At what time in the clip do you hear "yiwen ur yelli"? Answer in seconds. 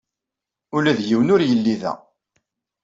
1.07-1.75